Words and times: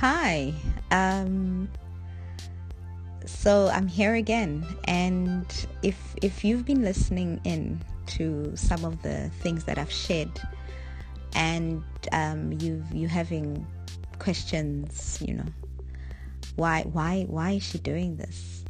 Hi. 0.00 0.54
Um, 0.90 1.68
so 3.26 3.68
I'm 3.68 3.86
here 3.86 4.14
again, 4.14 4.64
and 4.84 5.44
if 5.82 6.16
if 6.22 6.42
you've 6.42 6.64
been 6.64 6.82
listening 6.82 7.38
in 7.44 7.82
to 8.16 8.50
some 8.56 8.86
of 8.86 9.02
the 9.02 9.28
things 9.42 9.64
that 9.64 9.76
I've 9.76 9.92
shared, 9.92 10.40
and 11.34 11.84
um, 12.12 12.50
you 12.60 12.82
you 12.94 13.08
having 13.08 13.66
questions, 14.18 15.18
you 15.20 15.34
know, 15.34 15.52
why 16.56 16.84
why 16.90 17.26
why 17.28 17.50
is 17.50 17.62
she 17.62 17.76
doing 17.76 18.16
this? 18.16 18.64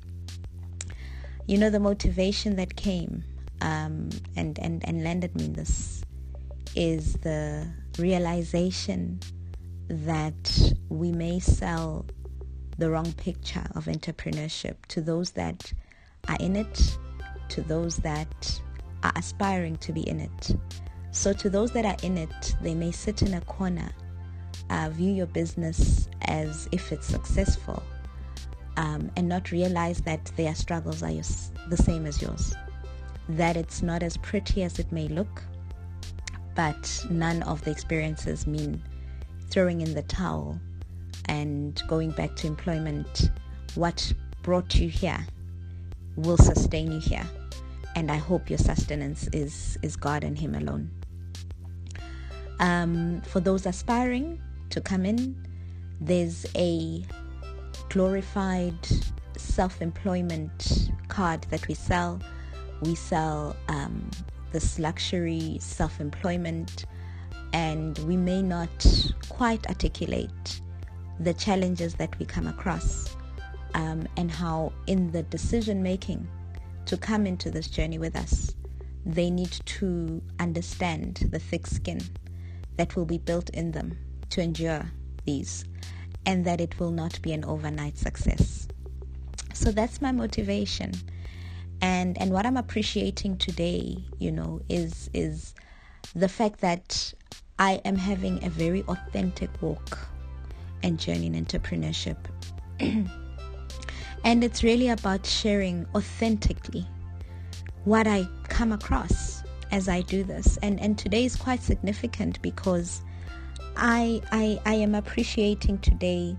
You 1.46 1.58
know, 1.58 1.71
the 1.71 1.79
motivation 1.79 2.57
that 2.57 2.75
came 2.75 3.22
um, 3.61 4.11
and 4.35 4.58
and 4.58 4.85
and 4.85 5.04
landed 5.04 5.36
me 5.36 5.44
in 5.44 5.53
this 5.53 6.03
is 6.75 7.12
the 7.22 7.68
realization 8.00 9.21
that 9.90 10.72
we 10.89 11.11
may 11.11 11.40
sell 11.40 12.07
the 12.79 12.89
wrong 12.89 13.12
picture 13.14 13.64
of 13.75 13.86
entrepreneurship 13.86 14.76
to 14.86 15.00
those 15.00 15.32
that 15.32 15.72
are 16.29 16.36
in 16.39 16.54
it, 16.54 16.96
to 17.49 17.61
those 17.63 17.96
that 17.96 18.61
are 19.03 19.13
aspiring 19.16 19.76
to 19.79 19.93
be 19.93 20.08
in 20.08 20.21
it. 20.21 20.57
So, 21.11 21.32
to 21.32 21.50
those 21.50 21.72
that 21.72 21.85
are 21.85 21.96
in 22.04 22.16
it, 22.16 22.54
they 22.61 22.72
may 22.75 22.93
sit 22.93 23.22
in 23.22 23.35
a 23.35 23.40
corner, 23.43 23.90
uh, 24.71 24.90
view 24.90 25.13
your 25.13 25.26
business 25.26 26.08
as 26.22 26.68
if 26.71 26.93
it's 26.93 27.08
successful, 27.08 27.82
um, 28.77 29.11
and 29.16 29.29
not 29.29 29.50
realize 29.50 30.00
that 30.02 30.25
their 30.36 30.54
struggles 30.54 31.02
are 31.02 31.11
the 31.68 31.77
same 31.77 32.06
as 32.06 32.22
yours. 32.22 32.55
That 33.30 33.56
it's 33.56 33.83
not 33.83 34.05
as 34.05 34.16
pretty 34.19 34.62
as 34.62 34.78
it 34.78 34.92
may 34.92 35.08
look, 35.08 35.42
but 36.55 37.05
none 37.11 37.42
of 37.42 37.64
the 37.64 37.72
experiences 37.72 38.47
mean 38.47 38.80
throwing 39.50 39.80
in 39.80 39.94
the 39.94 40.02
towel 40.02 40.58
and 41.26 41.82
going 41.88 42.10
back 42.12 42.34
to 42.36 42.46
employment, 42.46 43.30
what 43.74 44.12
brought 44.42 44.74
you 44.74 44.88
here 44.88 45.26
will 46.16 46.38
sustain 46.38 46.92
you 46.92 47.00
here. 47.00 47.26
And 47.96 48.10
I 48.10 48.16
hope 48.16 48.48
your 48.48 48.58
sustenance 48.58 49.28
is, 49.32 49.78
is 49.82 49.96
God 49.96 50.24
and 50.24 50.38
Him 50.38 50.54
alone. 50.54 50.90
Um, 52.60 53.20
for 53.22 53.40
those 53.40 53.66
aspiring 53.66 54.40
to 54.70 54.80
come 54.80 55.04
in, 55.04 55.36
there's 56.00 56.46
a 56.54 57.04
glorified 57.88 58.74
self 59.36 59.82
employment 59.82 60.90
card 61.08 61.42
that 61.50 61.66
we 61.68 61.74
sell. 61.74 62.20
We 62.82 62.94
sell 62.94 63.56
um, 63.68 64.10
this 64.52 64.78
luxury 64.78 65.58
self 65.60 66.00
employment 66.00 66.84
and 67.52 67.98
we 68.00 68.16
may 68.16 68.42
not 68.42 68.70
quite 69.28 69.66
articulate 69.66 70.60
the 71.18 71.34
challenges 71.34 71.94
that 71.94 72.18
we 72.18 72.26
come 72.26 72.46
across 72.46 73.16
um, 73.74 74.06
and 74.16 74.30
how 74.30 74.72
in 74.86 75.10
the 75.12 75.22
decision 75.24 75.82
making 75.82 76.26
to 76.86 76.96
come 76.96 77.26
into 77.26 77.50
this 77.50 77.68
journey 77.68 77.98
with 77.98 78.16
us 78.16 78.54
they 79.04 79.30
need 79.30 79.52
to 79.64 80.22
understand 80.38 81.28
the 81.30 81.38
thick 81.38 81.66
skin 81.66 82.00
that 82.76 82.96
will 82.96 83.04
be 83.04 83.18
built 83.18 83.50
in 83.50 83.72
them 83.72 83.96
to 84.28 84.40
endure 84.40 84.90
these 85.24 85.64
and 86.26 86.44
that 86.44 86.60
it 86.60 86.78
will 86.78 86.90
not 86.90 87.20
be 87.22 87.32
an 87.32 87.44
overnight 87.44 87.96
success. 87.96 88.68
So 89.54 89.70
that's 89.72 90.00
my 90.00 90.12
motivation. 90.12 90.92
And 91.82 92.20
and 92.20 92.30
what 92.30 92.44
i'm 92.44 92.58
appreciating 92.58 93.38
today 93.38 93.96
you 94.18 94.30
know 94.30 94.60
is 94.68 95.08
is 95.14 95.54
the 96.14 96.28
fact 96.28 96.60
that 96.60 97.14
I 97.61 97.72
am 97.84 97.94
having 97.94 98.42
a 98.42 98.48
very 98.48 98.83
authentic 98.84 99.50
walk 99.61 99.98
and 100.83 100.98
journey 100.98 101.27
in 101.27 101.34
entrepreneurship. 101.34 102.17
and 102.80 104.42
it's 104.42 104.62
really 104.62 104.89
about 104.89 105.27
sharing 105.27 105.86
authentically 105.95 106.86
what 107.84 108.07
I 108.07 108.27
come 108.45 108.73
across 108.73 109.42
as 109.73 109.90
I 109.90 110.01
do 110.01 110.24
this. 110.24 110.58
And 110.62 110.80
and 110.80 110.96
today 110.96 111.27
is 111.27 111.36
quite 111.36 111.62
significant 111.62 112.40
because 112.40 113.02
I 113.77 114.23
I 114.33 114.58
I 114.64 114.74
am 114.77 114.95
appreciating 114.95 115.80
today 115.80 116.39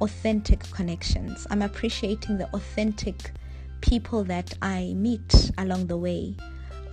authentic 0.00 0.68
connections. 0.72 1.46
I'm 1.50 1.62
appreciating 1.62 2.38
the 2.38 2.52
authentic 2.54 3.30
people 3.82 4.24
that 4.24 4.52
I 4.62 4.94
meet 4.96 5.52
along 5.58 5.86
the 5.86 5.96
way. 5.96 6.34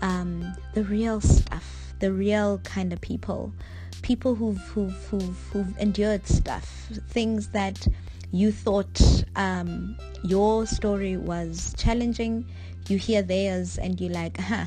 Um, 0.03 0.53
the 0.75 0.83
real 0.83 1.19
stuff 1.21 1.86
the 1.99 2.11
real 2.11 2.59
kind 2.59 2.93
of 2.93 3.01
people, 3.01 3.53
people 4.01 4.35
who've 4.35 4.57
who've 4.57 4.93
who've, 5.07 5.37
who've 5.51 5.77
endured 5.79 6.27
stuff, 6.27 6.87
things 7.09 7.49
that 7.49 7.87
you 8.31 8.51
thought 8.51 9.01
um, 9.35 9.97
your 10.23 10.65
story 10.65 11.17
was 11.17 11.73
challenging. 11.77 12.45
You 12.87 12.97
hear 12.97 13.21
theirs 13.21 13.77
and 13.77 13.99
you're 13.99 14.13
like, 14.13 14.37
huh, 14.39 14.65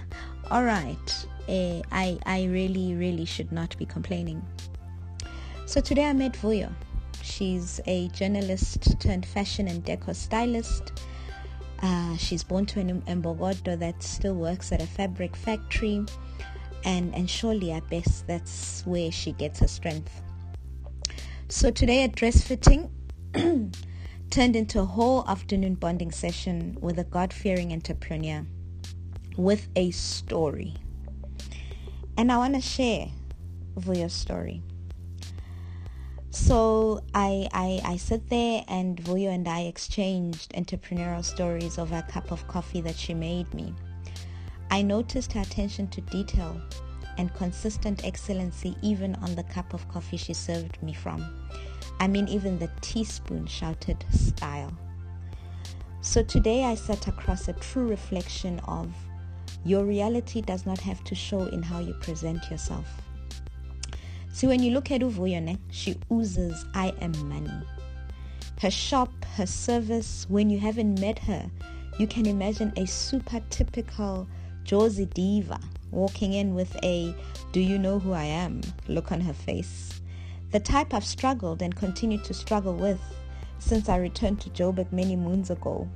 all 0.50 0.64
right, 0.64 1.26
eh, 1.48 1.82
I 1.92 2.19
I 2.26 2.44
really 2.44 2.94
really 2.94 3.24
should 3.24 3.52
not 3.52 3.76
be 3.78 3.86
complaining. 3.86 4.42
So 5.66 5.80
today 5.80 6.06
I 6.06 6.12
met 6.12 6.32
Vuyo. 6.32 6.72
She's 7.22 7.80
a 7.86 8.08
journalist 8.08 8.98
turned 9.00 9.24
fashion 9.24 9.69
and 9.69 9.84
decor 9.84 10.14
stylist. 10.14 11.04
Uh, 11.82 12.16
she's 12.16 12.42
born 12.42 12.66
to 12.66 12.80
an 12.80 13.00
Mbokodo 13.02 13.78
that 13.78 14.02
still 14.02 14.34
works 14.34 14.72
at 14.72 14.82
a 14.82 14.86
fabric 14.86 15.34
factory 15.36 16.04
and 16.84 17.14
and 17.14 17.28
surely 17.28 17.72
at 17.72 17.88
best 17.91 18.26
that's 18.26 18.82
where 18.86 19.10
she 19.10 19.32
gets 19.32 19.60
her 19.60 19.68
strength. 19.68 20.22
So 21.48 21.70
today 21.70 22.04
at 22.04 22.14
dress 22.14 22.42
fitting 22.42 22.91
turned 24.30 24.56
into 24.56 24.80
a 24.80 24.84
whole 24.84 25.28
afternoon 25.28 25.74
bonding 25.74 26.12
session 26.12 26.78
with 26.80 26.98
a 26.98 27.04
god-fearing 27.04 27.72
entrepreneur 27.72 28.46
with 29.36 29.69
a 29.76 29.90
story. 29.90 30.74
And 32.16 32.30
i 32.30 32.36
want 32.36 32.54
to 32.54 32.60
share 32.60 33.08
Vuyo's 33.78 34.12
story. 34.12 34.62
So 36.30 37.02
I, 37.12 37.48
I 37.52 37.80
I 37.84 37.96
sit 37.96 38.28
there 38.30 38.64
and 38.69 38.96
Vuyo 38.96 39.30
and 39.30 39.48
I 39.48 39.62
exchanged 39.62 40.52
entrepreneurial 40.52 41.24
stories 41.24 41.76
over 41.78 41.96
a 41.96 42.02
cup 42.02 42.30
of 42.30 42.46
coffee 42.46 42.80
that 42.82 42.96
she 42.96 43.14
made 43.14 43.52
me. 43.52 43.74
I 44.70 44.82
noticed 44.82 45.32
her 45.32 45.41
attention 45.41 45.88
to 45.88 46.00
detail 46.00 46.60
and 47.19 47.34
consistent 47.34 48.04
excellency 48.04 48.76
even 48.82 49.14
on 49.16 49.34
the 49.34 49.42
cup 49.42 49.75
of 49.75 49.88
coffee 49.88 50.16
she 50.16 50.32
served 50.32 50.82
me 50.82 50.92
from. 50.92 51.48
I 51.98 52.06
mean, 52.06 52.28
even 52.28 52.58
the 52.58 52.70
teaspoon 52.81 53.47
shouted 53.47 54.04
style. 54.10 54.72
So 56.00 56.22
today 56.22 56.64
I 56.64 56.76
sat 56.76 57.08
across 57.08 57.48
a 57.48 57.53
true 57.54 57.88
reflection 57.88 58.58
of 58.60 58.91
your 59.64 59.84
reality 59.84 60.41
does 60.41 60.64
not 60.64 60.78
have 60.81 61.04
to 61.04 61.14
show 61.14 61.42
in 61.47 61.62
how 61.62 61.81
you 61.81 61.92
present 61.94 62.50
yourself. 62.50 62.87
See, 64.32 64.47
when 64.47 64.62
you 64.62 64.70
look 64.70 64.91
at 64.91 65.02
Uvuyone, 65.02 65.58
she 65.70 65.97
oozes 66.10 66.64
I 66.72 66.94
am 67.00 67.12
money. 67.28 67.52
Her 68.60 68.70
shop, 68.70 69.10
her 69.37 69.47
service, 69.47 70.26
when 70.28 70.48
you 70.48 70.58
haven't 70.58 71.00
met 71.00 71.19
her, 71.19 71.50
you 71.98 72.06
can 72.06 72.25
imagine 72.26 72.72
a 72.76 72.87
super 72.87 73.42
typical 73.50 74.26
Jozi 74.70 75.12
Diva 75.12 75.58
walking 75.91 76.34
in 76.34 76.54
with 76.54 76.76
a 76.84 77.12
do 77.50 77.58
you 77.58 77.76
know 77.76 77.98
who 77.98 78.12
I 78.12 78.22
am 78.22 78.60
look 78.86 79.10
on 79.10 79.20
her 79.20 79.32
face. 79.32 80.00
The 80.53 80.60
type 80.60 80.94
I've 80.94 81.04
struggled 81.04 81.60
and 81.60 81.75
continue 81.75 82.19
to 82.19 82.32
struggle 82.32 82.75
with 82.75 83.00
since 83.58 83.88
I 83.88 83.97
returned 83.97 84.41
to 84.42 84.50
Joburg 84.50 84.92
many 84.92 85.16
moons 85.16 85.50
ago. 85.50 85.88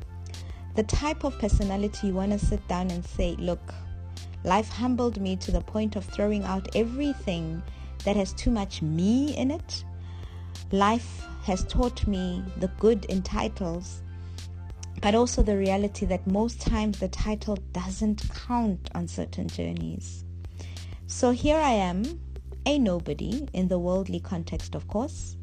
The 0.75 0.83
type 0.83 1.23
of 1.23 1.39
personality 1.39 2.09
you 2.09 2.15
want 2.15 2.33
to 2.33 2.39
sit 2.45 2.67
down 2.67 2.91
and 2.91 3.05
say, 3.05 3.37
look, 3.39 3.73
life 4.43 4.71
humbled 4.71 5.21
me 5.21 5.37
to 5.37 5.53
the 5.53 5.61
point 5.61 5.95
of 5.95 6.05
throwing 6.05 6.43
out 6.43 6.75
everything 6.75 7.62
that 8.05 8.17
has 8.17 8.32
too 8.32 8.50
much 8.50 8.82
me 8.82 9.37
in 9.37 9.53
it. 9.53 9.85
Life 10.73 11.25
has 11.44 11.65
taught 11.67 12.09
me 12.09 12.43
the 12.56 12.73
good 12.81 13.05
in 13.05 13.23
titles 13.23 14.03
but 15.05 15.15
also 15.15 15.43
the 15.43 15.55
reality 15.55 16.06
that 16.06 16.27
most 16.27 16.62
times 16.62 16.99
the 16.99 17.09
title 17.09 17.59
doesn't 17.73 18.23
count 18.31 18.89
on 18.95 19.06
certain 19.06 19.47
journeys. 19.47 20.25
So 21.06 21.31
here 21.31 21.59
I 21.59 21.73
am, 21.73 22.19
a 22.65 22.79
nobody 22.79 23.47
in 23.53 23.69
the 23.69 23.79
worldly 23.79 24.19
context, 24.19 24.75
of 24.75 24.89
course, 24.89 25.37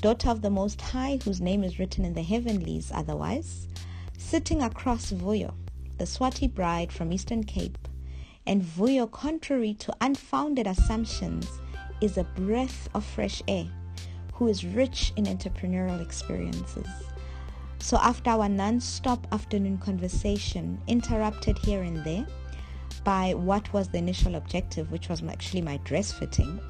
daughter 0.00 0.30
of 0.30 0.42
the 0.42 0.50
Most 0.50 0.80
High, 0.80 1.18
whose 1.24 1.40
name 1.40 1.64
is 1.64 1.80
written 1.80 2.04
in 2.04 2.14
the 2.14 2.22
heavenlies 2.22 2.92
otherwise, 2.94 3.66
sitting 4.16 4.62
across 4.62 5.10
Vuyo, 5.10 5.54
the 5.98 6.04
Swati 6.04 6.46
bride 6.46 6.92
from 6.92 7.12
Eastern 7.12 7.42
Cape. 7.42 7.88
And 8.46 8.62
Vuyo, 8.62 9.10
contrary 9.10 9.74
to 9.80 9.96
unfounded 10.00 10.68
assumptions, 10.68 11.48
is 12.00 12.16
a 12.16 12.22
breath 12.22 12.88
of 12.94 13.04
fresh 13.04 13.42
air 13.48 13.66
who 14.34 14.46
is 14.46 14.64
rich 14.64 15.12
in 15.16 15.24
entrepreneurial 15.24 16.00
experiences. 16.00 16.86
So, 17.90 17.96
after 17.96 18.30
our 18.30 18.48
non 18.48 18.78
stop 18.78 19.26
afternoon 19.32 19.78
conversation, 19.78 20.80
interrupted 20.86 21.58
here 21.58 21.82
and 21.82 21.96
there 22.04 22.24
by 23.02 23.34
what 23.34 23.72
was 23.72 23.88
the 23.88 23.98
initial 23.98 24.36
objective, 24.36 24.92
which 24.92 25.08
was 25.08 25.24
actually 25.24 25.62
my 25.62 25.78
dress 25.78 26.12
fitting, 26.12 26.60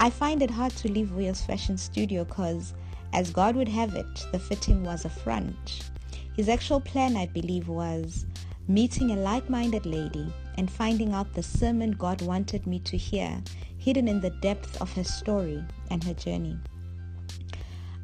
I 0.00 0.10
find 0.10 0.42
it 0.42 0.50
hard 0.50 0.72
to 0.78 0.90
leave 0.90 1.10
Vuyo's 1.10 1.42
fashion 1.42 1.78
studio 1.78 2.24
because 2.24 2.74
As 3.12 3.30
God 3.30 3.54
would 3.54 3.68
have 3.68 3.94
it, 3.94 4.26
the 4.32 4.40
fitting 4.40 4.82
was 4.82 5.04
a 5.04 5.08
front. 5.08 5.92
His 6.34 6.48
actual 6.48 6.80
plan, 6.80 7.16
I 7.16 7.26
believe, 7.26 7.68
was 7.68 8.26
meeting 8.66 9.12
a 9.12 9.16
like 9.16 9.48
minded 9.48 9.86
lady 9.86 10.26
and 10.56 10.68
finding 10.68 11.12
out 11.12 11.34
the 11.34 11.42
sermon 11.44 11.92
God 11.92 12.20
wanted 12.22 12.66
me 12.66 12.80
to 12.80 12.96
hear, 12.96 13.40
hidden 13.76 14.08
in 14.08 14.20
the 14.20 14.34
depth 14.42 14.76
of 14.82 14.92
her 14.94 15.04
story 15.04 15.62
and 15.92 16.02
her 16.02 16.14
journey. 16.14 16.58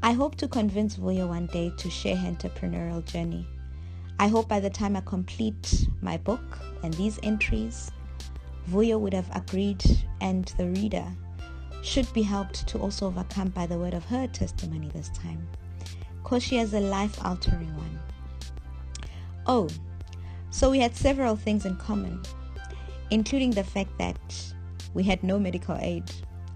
I 0.05 0.13
hope 0.13 0.35
to 0.35 0.49
convince 0.49 0.97
Vuyo 0.97 1.27
one 1.29 1.47
day 1.47 1.73
to 1.79 1.89
share 1.89 2.15
her 2.15 2.31
entrepreneurial 2.31 3.03
journey. 3.07 3.47
I 4.19 4.29
hope 4.29 4.51
by 4.51 4.61
the 4.61 4.69
time 4.69 4.97
I 4.97 5.01
complete 5.01 5.89
my 6.03 6.19
book 6.19 6.59
and 6.83 6.93
these 6.93 7.19
entries, 7.23 7.91
Vuyo 8.69 9.01
would 9.01 9.15
have 9.15 9.35
agreed 9.35 9.83
and 10.21 10.45
the 10.59 10.69
reader 10.69 11.07
should 11.81 12.13
be 12.13 12.21
helped 12.21 12.69
to 12.69 12.79
also 12.81 13.07
overcome 13.07 13.49
by 13.49 13.65
the 13.65 13.79
word 13.79 13.95
of 13.95 14.05
her 14.05 14.27
testimony 14.27 14.91
this 14.93 15.09
time. 15.09 15.49
Because 16.23 16.43
she 16.43 16.57
has 16.57 16.75
a 16.75 16.81
life 16.81 17.19
altering 17.25 17.75
one. 17.75 17.99
Oh, 19.47 19.71
so 20.51 20.71
we 20.71 20.81
had 20.81 20.95
several 20.95 21.35
things 21.35 21.65
in 21.65 21.77
common, 21.77 22.21
including 23.11 23.53
the 23.53 23.65
fact 23.65 23.97
that 23.97 24.53
we 24.93 25.03
had 25.03 25.25
no 25.25 25.39
medical 25.39 25.79
aid 25.81 26.05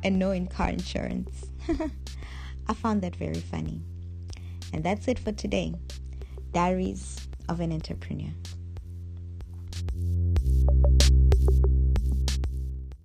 and 0.04 0.18
no 0.18 0.38
car 0.48 0.68
insurance. 0.68 1.46
I 2.68 2.74
found 2.74 3.02
that 3.02 3.16
very 3.16 3.40
funny. 3.40 3.80
And 4.72 4.84
that's 4.84 5.08
it 5.08 5.18
for 5.18 5.32
today. 5.32 5.74
Diaries 6.52 7.28
of 7.48 7.60
an 7.60 7.72
Entrepreneur. 7.72 8.30